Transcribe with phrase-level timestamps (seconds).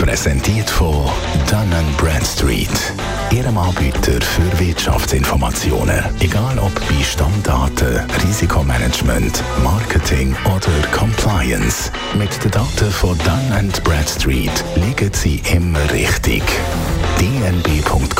[0.00, 1.04] Präsentiert von
[1.50, 2.70] Dun Bradstreet.
[3.30, 6.02] Ihrem Anbieter für Wirtschaftsinformationen.
[6.20, 11.92] Egal ob bei Stammdaten, Risikomanagement, Marketing oder Compliance.
[12.18, 16.42] Mit den Daten von Dun Bradstreet liegen Sie immer richtig.
[17.20, 18.10] dnb.com/ch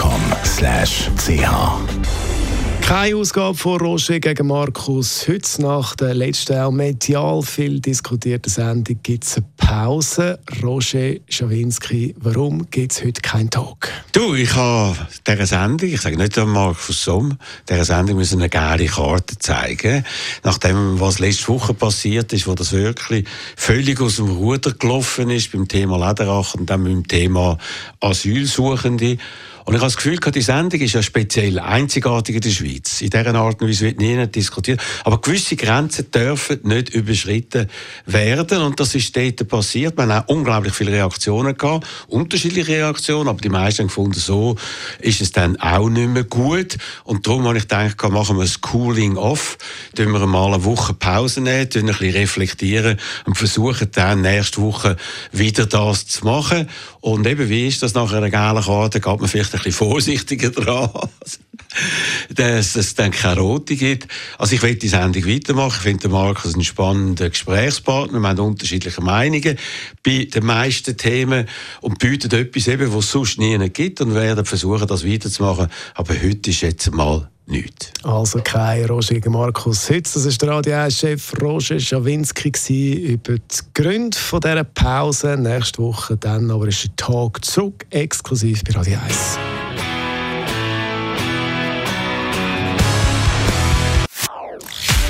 [2.91, 5.29] keine Ausgabe von Roger gegen Markus.
[5.29, 10.41] Heute nach der letzten medial viel diskutierten Sendung gibt es eine Pause.
[10.65, 13.89] Roger Schawinski, warum gibt es heute keinen Talk?
[14.11, 17.39] Du, ich habe dieser Sendung, ich sage nicht Markus Somm,
[17.69, 20.05] dieser Sendung müssen eine geile Karte zeigen.
[20.43, 25.53] Nachdem, was letzte Woche passiert ist, wo das wirklich völlig aus dem Ruder gelaufen ist
[25.53, 27.57] beim Thema Lederach und dann beim Thema
[28.01, 29.19] Asylsuchende.
[29.65, 33.01] Und ich habe das Gefühl, die Sendung ist ja speziell einzigartig in der Schweiz.
[33.01, 34.81] In dieser Art und Weise wird nie diskutiert.
[35.05, 37.69] Aber gewisse Grenzen dürfen nicht überschritten
[38.07, 38.63] werden.
[38.63, 39.97] Und das ist dort passiert.
[39.97, 41.87] Man hat auch unglaublich viele Reaktionen gehabt.
[42.09, 43.29] Unterschiedliche Reaktionen.
[43.29, 44.57] Aber die meisten haben gefunden, so
[45.01, 46.79] ist es dann auch nicht mehr gut.
[47.05, 49.59] Und darum habe ich gedacht, machen wir ein Cooling off.
[50.01, 54.63] Tun wir mal eine Woche Pause nehmen, tun ein bisschen reflektieren und versuchen dann nächste
[54.63, 54.97] Woche
[55.31, 56.71] wieder das zu machen.
[57.03, 58.99] Und eben, wie ist das nach einer geilen Karte?
[58.99, 60.89] Geht man vielleicht ein bisschen vorsichtiger dran,
[62.35, 64.09] dass es dann keine Rote gibt.
[64.39, 65.77] Also ich will die Sendung weitermachen.
[65.79, 68.21] Ich finde Markus ein spannender Gesprächspartner.
[68.21, 69.59] Wir haben unterschiedliche Meinungen
[70.03, 71.47] bei den meisten Themen
[71.81, 75.69] und bieten etwas eben, was es sonst nie gibt und werden versuchen, das weiterzumachen.
[75.95, 77.91] Aber heute ist jetzt mal nichts.
[78.03, 84.17] Also kein Roger Markus Hütz, das war der Radio 1-Chef Roger Schawinski über die Gründe
[84.17, 85.37] dieser Pause.
[85.37, 89.60] Nächste Woche dann aber ist der Talk zurück, exklusiv bei Radio 1.